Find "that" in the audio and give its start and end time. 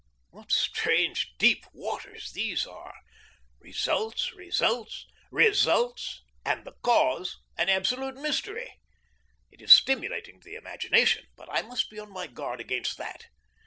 12.97-13.27